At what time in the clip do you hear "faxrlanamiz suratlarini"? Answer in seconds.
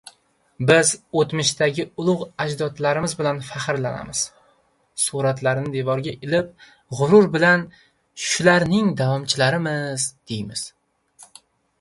3.49-5.75